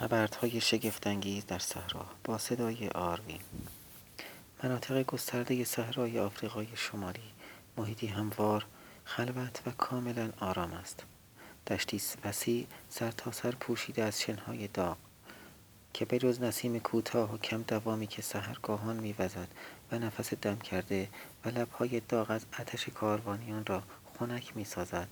نبردهای 0.00 0.60
شگفتانگیز 0.60 1.46
در 1.46 1.58
صحرا 1.58 2.06
با 2.24 2.38
صدای 2.38 2.88
آروین 2.88 3.40
مناطق 4.62 5.02
گسترده 5.02 5.64
صحرای 5.64 6.18
آفریقای 6.18 6.66
شمالی 6.74 7.32
محیطی 7.76 8.06
هموار 8.06 8.66
خلوت 9.04 9.62
و 9.66 9.70
کاملا 9.70 10.30
آرام 10.40 10.72
است. 10.72 11.04
دشتی 11.66 12.00
وسیع 12.24 12.66
سرتاسر 12.88 13.50
پوشیده 13.50 14.02
از 14.04 14.20
شنهای 14.20 14.68
داغ 14.68 14.96
که 15.92 16.04
به 16.04 16.18
جز 16.18 16.42
نسیم 16.42 16.78
کوتاه 16.78 17.34
و 17.34 17.38
کم 17.38 17.62
دوامی 17.62 18.06
که 18.06 18.22
سهرگاهان 18.22 18.96
میوزد 18.96 19.48
و 19.92 19.98
نفس 19.98 20.34
دم 20.34 20.56
کرده 20.56 21.08
و 21.44 21.48
لبهای 21.48 22.00
داغ 22.00 22.30
از 22.30 22.46
آتش 22.58 22.88
کاروانیان 22.88 23.66
را 23.66 23.82
خنک 24.18 24.56
می‌سازد 24.56 25.08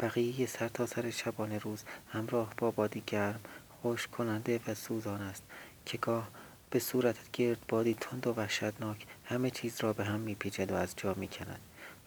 بقیه 0.00 0.46
سرتاسر 0.46 1.10
شبانه 1.10 1.58
روز 1.58 1.82
همراه 2.12 2.54
با 2.58 2.70
بادی 2.70 3.02
گرم 3.06 3.40
خشک 3.84 4.10
کننده 4.10 4.60
و 4.66 4.74
سوزان 4.74 5.22
است 5.22 5.42
که 5.86 5.98
گاه 5.98 6.28
به 6.70 6.78
صورت 6.78 7.16
بادی 7.68 7.94
تند 7.94 8.26
و 8.26 8.32
وحشتناک 8.32 9.06
همه 9.24 9.50
چیز 9.50 9.80
را 9.80 9.92
به 9.92 10.04
هم 10.04 10.20
میپیچد 10.20 10.72
و 10.72 10.74
از 10.74 10.94
جا 10.96 11.14
می‌کند 11.14 11.60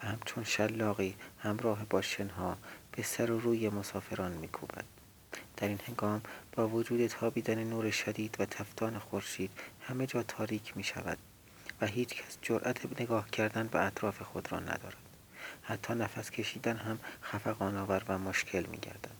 و 0.03 0.07
همچون 0.07 0.43
شلاقی 0.43 1.15
همراه 1.39 1.85
با 1.89 2.01
شنها 2.01 2.57
به 2.91 3.03
سر 3.03 3.31
و 3.31 3.39
روی 3.39 3.69
مسافران 3.69 4.31
میکوبد. 4.31 4.83
در 5.57 5.67
این 5.67 5.79
هنگام 5.87 6.21
با 6.51 6.67
وجود 6.67 7.07
تابیدن 7.07 7.63
نور 7.63 7.91
شدید 7.91 8.35
و 8.39 8.45
تفتان 8.45 8.99
خورشید 8.99 9.51
همه 9.81 10.07
جا 10.07 10.23
تاریک 10.23 10.77
می 10.77 10.83
شود 10.83 11.17
و 11.81 11.85
هیچ 11.85 12.15
کس 12.15 12.37
جرأت 12.41 13.01
نگاه 13.01 13.29
کردن 13.29 13.67
به 13.67 13.85
اطراف 13.85 14.21
خود 14.21 14.51
را 14.51 14.59
ندارد. 14.59 14.97
حتی 15.61 15.93
نفس 15.93 16.31
کشیدن 16.31 16.77
هم 16.77 16.99
خفقان 17.23 17.77
آور 17.77 18.03
و 18.07 18.17
مشکل 18.17 18.65
می 18.65 18.77
گردد 18.77 19.16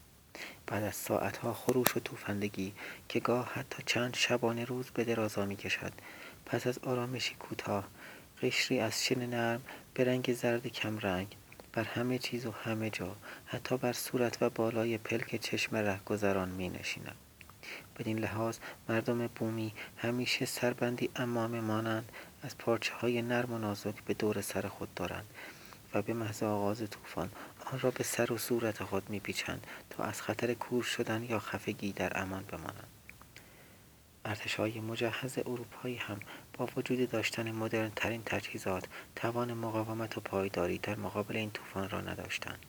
بعد 0.67 0.83
از 0.83 0.95
ساعتها 0.95 1.53
خروش 1.53 1.97
و 1.97 1.99
توفندگی 1.99 2.73
که 3.09 3.19
گاه 3.19 3.53
حتی 3.53 3.83
چند 3.85 4.15
شبانه 4.15 4.65
روز 4.65 4.91
به 4.91 5.03
درازا 5.03 5.45
می 5.45 5.55
کشد 5.55 5.93
پس 6.45 6.67
از 6.67 6.79
آرامشی 6.79 7.35
کوتاه 7.35 7.87
قشری 8.41 8.79
از 8.79 9.05
شن 9.05 9.25
نرم 9.25 9.61
به 9.93 10.03
رنگ 10.03 10.33
زرد 10.33 10.67
کمرنگ 10.67 11.35
بر 11.73 11.83
همه 11.83 12.17
چیز 12.17 12.45
و 12.45 12.51
همه 12.51 12.89
جا 12.89 13.15
حتی 13.45 13.77
بر 13.77 13.93
صورت 13.93 14.41
و 14.41 14.49
بالای 14.49 14.97
پلک 14.97 15.35
چشم 15.35 15.75
رهگذران 15.75 16.49
می 16.49 16.69
نشیند 16.69 17.15
بدین 17.99 18.19
لحاظ 18.19 18.57
مردم 18.89 19.27
بومی 19.27 19.73
همیشه 19.97 20.45
سربندی 20.45 21.09
امامه 21.15 21.61
مانند 21.61 22.11
از 22.43 22.57
پارچه 22.57 22.93
های 22.93 23.21
نرم 23.21 23.53
و 23.53 23.57
نازک 23.57 24.03
به 24.05 24.13
دور 24.13 24.41
سر 24.41 24.67
خود 24.67 24.93
دارند 24.93 25.25
و 25.93 26.01
به 26.01 26.13
محض 26.13 26.43
آغاز 26.43 26.89
طوفان 26.89 27.29
آن 27.71 27.79
را 27.79 27.91
به 27.91 28.03
سر 28.03 28.31
و 28.31 28.37
صورت 28.37 28.83
خود 28.83 29.09
میپیچند 29.09 29.67
تا 29.89 30.03
از 30.03 30.21
خطر 30.21 30.53
کور 30.53 30.83
شدن 30.83 31.23
یا 31.23 31.39
خفگی 31.39 31.91
در 31.91 32.21
امان 32.21 32.43
بمانند. 32.43 32.87
های 34.57 34.79
مجهز 34.79 35.37
اروپایی 35.37 35.95
هم 35.95 36.19
با 36.53 36.69
وجود 36.77 37.09
داشتن 37.09 37.51
مدرن 37.51 37.91
ترین 37.95 38.23
تجهیزات 38.25 38.87
توان 39.15 39.53
مقاومت 39.53 40.17
و 40.17 40.21
پایداری 40.21 40.77
در 40.77 40.95
مقابل 40.95 41.35
این 41.35 41.51
طوفان 41.51 41.89
را 41.89 42.01
نداشتند 42.01 42.65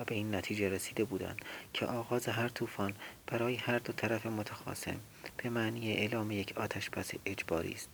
و 0.00 0.04
به 0.04 0.14
این 0.14 0.34
نتیجه 0.34 0.68
رسیده 0.68 1.04
بودند 1.04 1.44
که 1.72 1.86
آغاز 1.86 2.28
هر 2.28 2.48
طوفان 2.48 2.94
برای 3.26 3.54
هر 3.54 3.78
دو 3.78 3.92
طرف 3.92 4.26
متخاصم 4.26 5.00
به 5.36 5.48
معنی 5.48 5.92
اعلام 5.92 6.30
یک 6.30 6.58
آتش 6.58 6.90
بس 6.90 7.10
اجباری 7.26 7.72
است. 7.72 7.88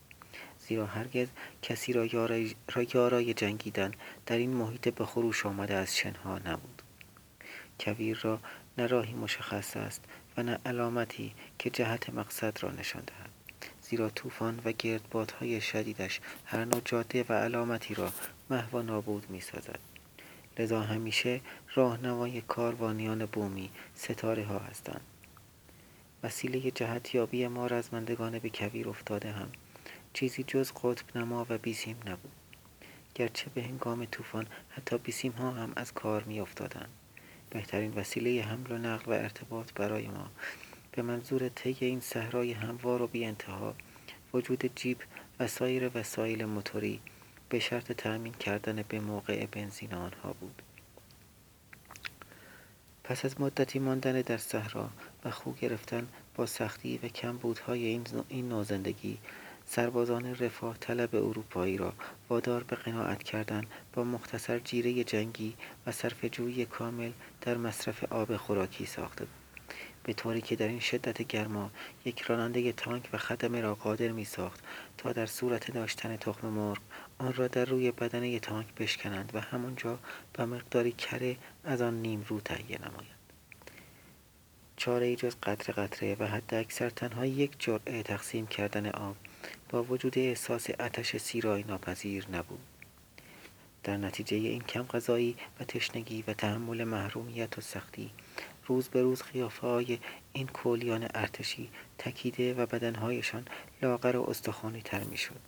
زیرا 0.68 0.86
هرگز 0.86 1.28
کسی 1.62 1.92
را 1.92 2.06
یارای, 2.06 2.54
را 2.74 2.82
یارای 2.94 3.34
جنگیدن 3.34 3.92
در 4.26 4.36
این 4.36 4.50
محیط 4.50 4.88
به 4.88 5.04
خروش 5.04 5.46
آمده 5.46 5.74
از 5.74 5.96
شنها 5.96 6.38
نبود. 6.38 6.82
کویر 7.80 8.18
را 8.22 8.40
نه 8.78 8.86
راهی 8.86 9.14
مشخص 9.14 9.76
است 9.76 10.04
و 10.36 10.42
نه 10.42 10.58
علامتی 10.66 11.34
که 11.58 11.70
جهت 11.70 12.10
مقصد 12.10 12.62
را 12.62 12.70
نشان 12.70 13.02
دهد. 13.02 13.30
زیرا 13.82 14.10
طوفان 14.10 14.60
و 14.64 14.72
گردبادهای 14.72 15.60
شدیدش 15.60 16.20
هر 16.44 16.64
نوع 16.64 16.80
جاده 16.84 17.24
و 17.28 17.32
علامتی 17.32 17.94
را 17.94 18.12
محو 18.50 18.78
و 18.78 18.82
نابود 18.82 19.30
می 19.30 19.40
سازد. 19.40 19.78
لذا 20.58 20.80
همیشه 20.80 21.40
راهنمای 21.74 22.40
کاروانیان 22.40 23.26
بومی 23.26 23.70
ستاره 23.94 24.44
ها 24.44 24.58
هستند. 24.58 25.00
وسیله 26.22 26.70
جهتیابی 26.70 27.46
ما 27.46 27.66
رزمندگان 27.66 28.38
به 28.38 28.50
کویر 28.50 28.88
افتاده 28.88 29.32
هم 29.32 29.48
چیزی 30.12 30.42
جز 30.42 30.72
قطب 30.82 31.18
نما 31.18 31.46
و 31.48 31.58
بیسیم 31.58 31.96
نبود. 32.06 32.32
گرچه 33.14 33.50
به 33.54 33.62
هنگام 33.62 34.04
طوفان 34.04 34.46
حتی 34.70 34.98
بیسیم 34.98 35.32
ها 35.32 35.50
هم 35.50 35.72
از 35.76 35.94
کار 35.94 36.24
می 36.24 36.40
افتادند 36.40 36.88
بهترین 37.50 37.94
وسیله 37.94 38.42
حمل 38.42 38.72
و 38.72 38.78
نقل 38.78 39.12
و 39.12 39.14
ارتباط 39.14 39.72
برای 39.72 40.08
ما. 40.08 40.30
به 40.92 41.02
منظور 41.02 41.48
طی 41.48 41.76
این 41.80 42.00
صحرای 42.00 42.52
هموار 42.52 43.02
و 43.02 43.06
بی 43.06 43.24
انتها 43.24 43.74
وجود 44.34 44.70
جیب 44.74 44.98
و 45.40 45.46
سایر 45.46 45.90
وسایل 45.94 46.44
موتوری 46.44 47.00
به 47.48 47.58
شرط 47.58 47.92
تأمین 47.92 48.32
کردن 48.32 48.84
به 48.88 49.00
موقع 49.00 49.46
بنزین 49.46 49.94
آنها 49.94 50.32
بود. 50.32 50.62
پس 53.04 53.24
از 53.24 53.40
مدتی 53.40 53.78
ماندن 53.78 54.20
در 54.20 54.36
صحرا 54.36 54.90
و 55.24 55.30
خو 55.30 55.52
گرفتن 55.52 56.08
با 56.34 56.46
سختی 56.46 56.98
و 56.98 57.08
کمبودهای 57.08 57.86
این 58.28 58.48
نوع 58.48 58.62
زندگی 58.62 59.18
سربازان 59.70 60.34
رفاه 60.34 60.76
طلب 60.78 61.14
اروپایی 61.14 61.76
را 61.76 61.92
وادار 62.28 62.62
به 62.64 62.76
قناعت 62.76 63.22
کردن 63.22 63.64
با 63.92 64.04
مختصر 64.04 64.58
جیره 64.58 65.04
جنگی 65.04 65.54
و 65.86 65.92
جویی 66.32 66.64
کامل 66.64 67.12
در 67.40 67.56
مصرف 67.56 68.12
آب 68.12 68.36
خوراکی 68.36 68.86
ساخته 68.86 69.24
بود. 69.24 69.34
به 70.02 70.12
طوری 70.12 70.40
که 70.40 70.56
در 70.56 70.68
این 70.68 70.80
شدت 70.80 71.22
گرما 71.22 71.70
یک 72.04 72.20
راننده 72.20 72.72
تانک 72.72 73.08
و 73.12 73.18
خدمه 73.18 73.60
را 73.60 73.74
قادر 73.74 74.08
می 74.08 74.24
ساخت 74.24 74.64
تا 74.98 75.12
در 75.12 75.26
صورت 75.26 75.70
داشتن 75.70 76.16
تخم 76.16 76.46
مرغ 76.46 76.78
آن 77.18 77.32
را 77.32 77.48
در 77.48 77.64
روی 77.64 77.90
بدنه 77.90 78.38
تانک 78.38 78.74
بشکنند 78.74 79.30
و 79.34 79.40
همانجا 79.40 79.98
به 80.32 80.44
مقداری 80.44 80.92
کره 80.92 81.36
از 81.64 81.82
آن 81.82 81.94
نیم 81.94 82.24
رو 82.28 82.40
تهیه 82.40 82.78
نمایند 82.78 83.18
چاره 84.76 85.06
ای 85.06 85.16
جز 85.16 85.36
قطره 85.42 85.74
قطره 85.74 86.16
و 86.20 86.26
حد 86.26 86.54
اکثر 86.54 86.90
تنها 86.90 87.26
یک 87.26 87.50
جرعه 87.58 88.02
تقسیم 88.02 88.46
کردن 88.46 88.86
آب 88.86 89.16
با 89.68 89.82
وجود 89.82 90.18
احساس 90.18 90.70
آتش 90.70 91.16
سیرای 91.16 91.62
ناپذیر 91.62 92.26
نبود 92.32 92.60
در 93.84 93.96
نتیجه 93.96 94.36
این 94.36 94.62
کم 94.62 94.82
غذایی 94.82 95.36
و 95.60 95.64
تشنگی 95.64 96.24
و 96.26 96.32
تحمل 96.32 96.84
محرومیت 96.84 97.58
و 97.58 97.60
سختی 97.60 98.10
روز 98.66 98.88
به 98.88 99.02
روز 99.02 99.22
قیافه 99.22 99.66
های 99.66 99.98
این 100.32 100.46
کولیان 100.46 101.08
ارتشی 101.14 101.68
تکیده 101.98 102.54
و 102.54 102.66
بدنهایشان 102.66 103.44
لاغر 103.82 104.16
و 104.16 104.30
استخوانی 104.30 104.82
تر 104.82 105.04
می 105.04 105.16
شد. 105.16 105.40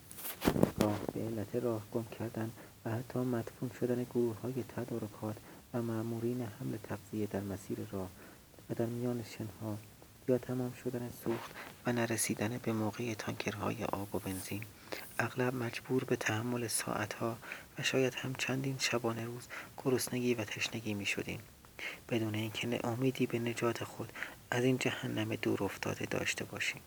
راه 0.80 1.00
به 1.14 1.20
علت 1.20 1.56
راه 1.56 1.82
گم 1.92 2.04
کردن 2.18 2.50
و 2.84 2.90
حتی 2.90 3.18
مدفون 3.18 3.70
شدن 3.80 4.04
گروه 4.04 4.36
های 4.40 4.64
تدارکات 4.76 5.36
و 5.74 5.82
معمورین 5.82 6.48
حمل 6.60 6.76
تغذیه 6.82 7.26
در 7.26 7.40
مسیر 7.40 7.78
راه 7.92 8.10
و 8.70 8.74
در 8.74 8.86
میان 8.86 9.24
شنها 9.38 9.78
یا 10.30 10.38
تمام 10.38 10.72
شدن 10.72 11.10
سوخت 11.24 11.50
و 11.86 11.92
نرسیدن 11.92 12.58
به 12.62 12.72
موقع 12.72 13.14
تانکرهای 13.14 13.84
آب 13.84 14.14
و 14.14 14.18
بنزین. 14.18 14.64
اغلب 15.18 15.54
مجبور 15.54 16.04
به 16.04 16.16
تحمل 16.16 16.66
ساعتها 16.66 17.36
و 17.78 17.82
شاید 17.82 18.14
هم 18.14 18.34
چندین 18.34 18.76
شبانه 18.78 19.24
روز 19.24 19.48
گرسنگی 19.76 20.34
و 20.34 20.44
تشنگی 20.44 20.94
می 20.94 21.06
شدیم 21.06 21.40
بدون 22.08 22.34
اینکه 22.34 22.86
امیدی 22.86 23.26
به 23.26 23.38
نجات 23.38 23.84
خود 23.84 24.12
از 24.50 24.64
این 24.64 24.78
جهنم 24.78 25.34
دور 25.34 25.64
افتاده 25.64 26.04
داشته 26.04 26.44
باشیم. 26.44 26.80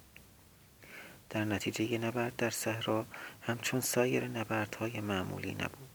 در 1.29 1.45
نتیجه 1.45 1.97
نبرد 1.97 2.35
در 2.35 2.49
صحرا 2.49 3.05
همچون 3.41 3.79
سایر 3.79 4.27
نبردهای 4.27 4.99
معمولی 4.99 5.53
نبود 5.53 5.89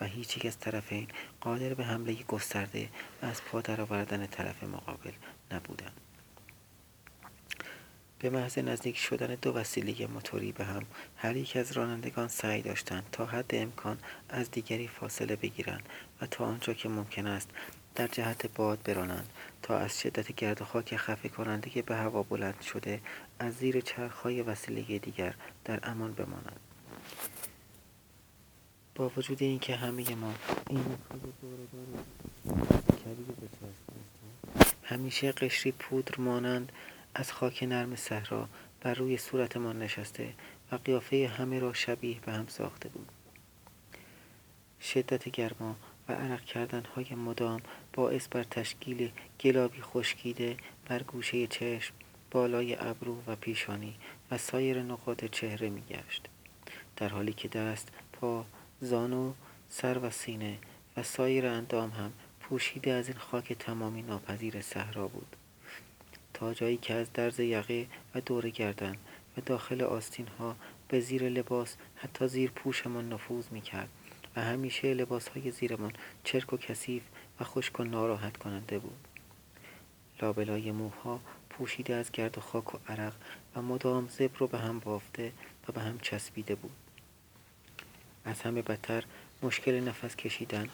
و 0.00 0.04
هیچ 0.04 0.46
از 0.46 0.58
طرفین 0.58 1.08
قادر 1.40 1.74
به 1.74 1.84
حمله 1.84 2.14
گسترده 2.28 2.88
از 3.22 3.42
پا 3.44 3.60
درآوردن 3.60 4.26
طرف 4.26 4.64
مقابل 4.64 5.12
نبودند. 5.50 6.01
به 8.22 8.30
محض 8.30 8.58
نزدیک 8.58 8.96
شدن 8.96 9.34
دو 9.34 9.52
وسیله 9.52 10.06
موتوری 10.06 10.52
به 10.52 10.64
هم 10.64 10.82
هر 11.16 11.36
یک 11.36 11.56
از 11.56 11.72
رانندگان 11.72 12.28
سعی 12.28 12.62
داشتند 12.62 13.06
تا 13.12 13.26
حد 13.26 13.54
امکان 13.54 13.98
از 14.28 14.50
دیگری 14.50 14.88
فاصله 14.88 15.36
بگیرند 15.36 15.88
و 16.20 16.26
تا 16.26 16.44
آنجا 16.44 16.72
که 16.72 16.88
ممکن 16.88 17.26
است 17.26 17.50
در 17.94 18.06
جهت 18.06 18.46
باد 18.54 18.82
برانند. 18.82 19.28
تا 19.62 19.78
از 19.78 20.00
شدت 20.00 20.32
گرد 20.32 20.62
و 20.62 20.64
خاک 20.64 20.96
خفه 20.96 21.28
کننده 21.28 21.70
که 21.70 21.82
به 21.82 21.96
هوا 21.96 22.22
بلند 22.22 22.60
شده 22.60 23.00
از 23.38 23.54
زیر 23.54 23.80
چرخهای 23.80 24.42
وسیله 24.42 24.98
دیگر 24.98 25.34
در 25.64 25.80
امان 25.82 26.12
بمانند. 26.12 26.60
با 28.94 29.12
وجود 29.16 29.42
اینکه 29.42 29.76
همه 29.76 30.14
ما 30.14 30.34
این 30.68 30.84
همیشه 34.84 35.32
قشری 35.32 35.72
پودر 35.72 36.20
مانند 36.20 36.72
از 37.14 37.32
خاک 37.32 37.62
نرم 37.62 37.96
صحرا 37.96 38.48
بر 38.80 38.94
روی 38.94 39.16
صورتمان 39.16 39.82
نشسته 39.82 40.34
و 40.72 40.76
قیافه 40.76 41.32
همه 41.36 41.58
را 41.58 41.72
شبیه 41.72 42.20
به 42.20 42.32
هم 42.32 42.46
ساخته 42.46 42.88
بود. 42.88 43.08
شدت 44.80 45.28
گرما 45.28 45.76
و 46.08 46.12
عرق 46.12 46.44
کردنهای 46.44 47.14
مدام 47.14 47.60
باعث 47.92 48.28
بر 48.28 48.42
تشکیل 48.42 49.10
گلابی 49.40 49.82
خشکیده 49.82 50.56
بر 50.86 51.02
گوشه 51.02 51.46
چشم 51.46 51.94
بالای 52.30 52.76
ابرو 52.80 53.22
و 53.26 53.36
پیشانی 53.36 53.94
و 54.30 54.38
سایر 54.38 54.82
نقاط 54.82 55.24
چهره 55.24 55.68
میگشت. 55.68 56.28
در 56.96 57.08
حالی 57.08 57.32
که 57.32 57.48
دست 57.48 57.88
پا 58.12 58.44
زانو 58.80 59.32
سر 59.68 59.98
و 59.98 60.10
سینه 60.10 60.58
و 60.96 61.02
سایر 61.02 61.46
اندام 61.46 61.90
هم 61.90 62.12
پوشیده 62.40 62.92
از 62.92 63.08
این 63.08 63.18
خاک 63.18 63.52
تمامی 63.52 64.02
ناپذیر 64.02 64.60
صحرا 64.60 65.08
بود. 65.08 65.36
تا 66.34 66.54
جایی 66.54 66.76
که 66.76 66.94
از 66.94 67.12
درز 67.12 67.40
یقه 67.40 67.86
و 68.14 68.20
دور 68.20 68.50
گردن 68.50 68.96
و 69.36 69.40
داخل 69.46 69.82
آستین 69.82 70.26
ها 70.38 70.56
به 70.88 71.00
زیر 71.00 71.28
لباس 71.28 71.76
حتی 71.96 72.28
زیر 72.28 72.50
پوشمان 72.50 73.12
نفوذ 73.12 73.44
می 73.50 73.60
کرد 73.60 73.88
و 74.36 74.40
همیشه 74.40 74.94
لباس 74.94 75.28
های 75.28 75.50
زیرمان 75.50 75.92
چرک 76.24 76.52
و 76.52 76.56
کثیف 76.56 77.02
و 77.40 77.44
خشک 77.44 77.80
و 77.80 77.84
ناراحت 77.84 78.36
کننده 78.36 78.78
بود. 78.78 79.08
لابلای 80.22 80.72
موها 80.72 81.20
پوشیده 81.50 81.94
از 81.94 82.12
گرد 82.12 82.38
و 82.38 82.40
خاک 82.40 82.74
و 82.74 82.78
عرق 82.88 83.12
و 83.56 83.62
مدام 83.62 84.08
زبر 84.08 84.38
رو 84.38 84.46
به 84.46 84.58
هم 84.58 84.78
بافته 84.78 85.32
و 85.68 85.72
به 85.72 85.80
هم 85.80 85.98
چسبیده 85.98 86.54
بود. 86.54 86.76
از 88.24 88.42
همه 88.42 88.62
بدتر 88.62 89.04
مشکل 89.42 89.80
نفس 89.80 90.16
کشیدن 90.16 90.68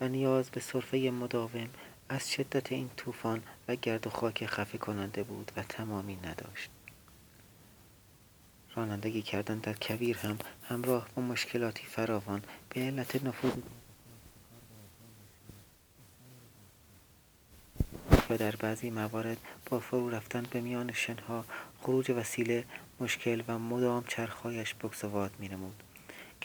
و 0.00 0.08
نیاز 0.08 0.50
به 0.50 0.60
صرفه 0.60 0.98
مداوم 0.98 1.68
از 2.08 2.30
شدت 2.30 2.72
این 2.72 2.90
طوفان 2.96 3.42
و 3.68 3.76
گرد 3.76 4.06
و 4.06 4.10
خاک 4.10 4.46
خفه 4.46 4.78
کننده 4.78 5.22
بود 5.22 5.52
و 5.56 5.62
تمامی 5.62 6.16
نداشت. 6.16 6.70
رانندگی 8.74 9.22
کردن 9.22 9.58
در 9.58 9.72
کویر 9.72 10.18
هم 10.18 10.38
همراه 10.62 11.08
با 11.14 11.22
مشکلاتی 11.22 11.84
فراوان 11.86 12.42
به 12.68 12.80
علت 12.80 13.24
نفوذ 13.24 13.52
و 18.30 18.36
در 18.36 18.56
بعضی 18.56 18.90
موارد 18.90 19.36
با 19.70 19.80
فرو 19.80 20.10
رفتن 20.10 20.46
به 20.50 20.60
میان 20.60 20.92
شنها 20.92 21.44
خروج 21.82 22.10
وسیله 22.10 22.64
مشکل 23.00 23.42
و 23.48 23.58
مدام 23.58 24.04
چرخهایش 24.08 24.74
بگزواد 24.74 25.30
مینمود. 25.38 25.82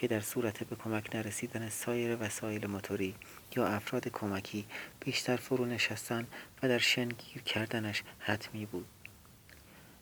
که 0.01 0.07
در 0.07 0.19
صورت 0.19 0.63
به 0.63 0.75
کمک 0.75 1.15
نرسیدن 1.15 1.69
سایر 1.69 2.17
وسایل 2.19 2.67
موتوری 2.67 3.15
یا 3.55 3.67
افراد 3.67 4.07
کمکی 4.07 4.65
بیشتر 4.99 5.35
فرو 5.35 5.65
نشستن 5.65 6.27
و 6.63 6.67
در 6.67 6.77
شنگیر 6.77 7.41
کردنش 7.45 8.03
حتمی 8.19 8.65
بود 8.65 8.85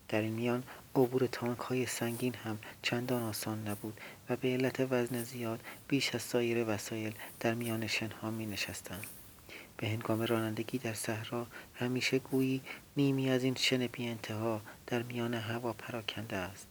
در 0.07 0.21
این 0.21 0.33
میان 0.33 0.63
عبور 0.95 1.27
تانک 1.27 1.59
های 1.59 1.85
سنگین 1.85 2.33
هم 2.33 2.59
چندان 2.81 3.23
آسان 3.23 3.67
نبود 3.67 4.01
و 4.29 4.35
به 4.35 4.47
علت 4.47 4.79
وزن 4.79 5.23
زیاد 5.23 5.59
بیش 5.87 6.15
از 6.15 6.21
سایر 6.21 6.65
وسایل 6.67 7.13
در 7.39 7.53
میان 7.53 7.87
شنها 7.87 8.31
می 8.31 8.45
نشستند. 8.45 9.05
به 9.77 9.87
هنگام 9.87 10.21
رانندگی 10.21 10.77
در 10.77 10.93
صحرا 10.93 11.47
همیشه 11.73 12.19
گویی 12.19 12.61
نیمی 12.97 13.29
از 13.29 13.43
این 13.43 13.55
شن 13.55 13.87
بی 13.87 14.07
انتها 14.07 14.61
در 14.87 15.03
میان 15.03 15.33
هوا 15.33 15.73
پراکنده 15.73 16.35
است 16.35 16.68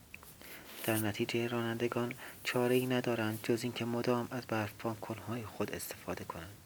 در 0.89 0.97
نتیجه 0.97 1.49
رانندگان 1.49 2.13
چاره 2.45 2.75
ای 2.75 2.87
ندارند 2.87 3.39
جز 3.43 3.63
اینکه 3.63 3.85
مدام 3.85 4.29
از 4.31 4.47
برف 4.47 4.73
کنهای 5.01 5.43
خود 5.43 5.73
استفاده 5.73 6.25
کنند. 6.25 6.57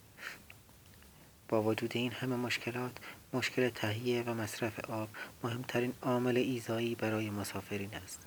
با 1.49 1.63
وجود 1.63 1.91
این 1.95 2.13
همه 2.13 2.37
مشکلات 2.37 2.93
مشکل 3.33 3.69
تهیه 3.69 4.23
و 4.23 4.35
مصرف 4.35 4.91
آب 4.91 5.09
مهمترین 5.45 5.93
عامل 6.03 6.37
ایزایی 6.37 6.95
برای 6.95 7.31
مسافرین 7.31 7.95
است. 7.95 8.21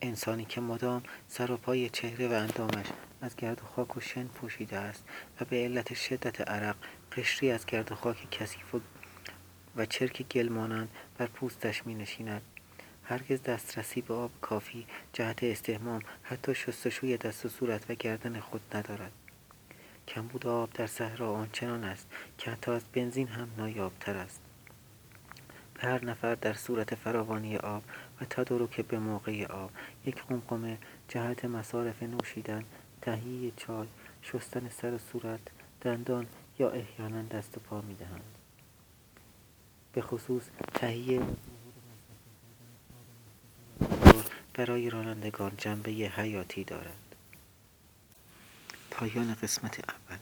انسانی 0.00 0.44
که 0.44 0.60
مدام 0.60 1.02
سر 1.28 1.50
و 1.50 1.56
پای 1.56 1.88
چهره 1.88 2.28
و 2.28 2.32
اندامش 2.32 2.86
از 3.20 3.36
گرد 3.36 3.62
و 3.62 3.66
خاک 3.66 3.96
و 3.96 4.00
شن 4.00 4.26
پوشیده 4.26 4.76
است 4.76 5.04
و 5.40 5.44
به 5.44 5.56
علت 5.56 5.94
شدت 5.94 6.40
عرق 6.40 6.76
قشری 7.16 7.50
از 7.50 7.66
گرد 7.66 7.92
و 7.92 7.94
خاک 7.94 8.30
کثیف 8.30 8.74
و, 8.74 8.80
و 9.76 9.86
چرک 9.86 10.22
گل 10.22 10.48
مانند 10.48 10.88
بر 11.18 11.26
پوستش 11.26 11.86
می 11.86 11.94
نشیند 11.94 12.42
هرگز 13.08 13.42
دسترسی 13.42 14.00
به 14.00 14.14
آب 14.14 14.30
کافی 14.40 14.86
جهت 15.12 15.44
استحمام 15.44 16.02
حتی 16.22 16.54
شستشوی 16.54 17.16
دست 17.16 17.46
و 17.46 17.48
صورت 17.48 17.90
و 17.90 17.94
گردن 17.94 18.40
خود 18.40 18.60
ندارد. 18.76 19.12
کمبود 20.08 20.46
آب 20.46 20.72
در 20.72 20.86
صحرا 20.86 21.32
آنچنان 21.32 21.84
است 21.84 22.06
که 22.38 22.50
حتی 22.50 22.70
از 22.70 22.84
بنزین 22.92 23.28
هم 23.28 23.48
نایابتر 23.56 24.16
است. 24.16 24.40
به 25.74 25.80
هر 25.80 26.04
نفر 26.04 26.34
در 26.34 26.52
صورت 26.52 26.94
فراوانی 26.94 27.56
آب 27.56 27.82
و 28.20 28.24
تدارک 28.24 28.80
به 28.80 28.98
موقع 28.98 29.46
آب 29.46 29.70
یک 30.06 30.22
قمقمه 30.22 30.78
جهت 31.08 31.44
مصارف 31.44 32.02
نوشیدن 32.02 32.64
تهیه 33.02 33.52
چای 33.56 33.86
شستن 34.22 34.68
سر 34.68 34.94
و 34.94 34.98
صورت 34.98 35.40
دندان 35.80 36.26
یا 36.58 36.70
احیانا 36.70 37.22
دست 37.22 37.56
و 37.56 37.60
پا 37.60 37.80
می‌دهند. 37.80 38.34
به 39.92 40.00
خصوص 40.00 40.42
تهیه 40.74 41.22
برای 44.58 44.90
رانندگان 44.90 45.52
جنبه 45.58 45.90
حیاتی 45.90 46.64
دارد 46.64 47.16
پایان 48.90 49.34
قسمت 49.34 49.80
اول. 49.88 50.18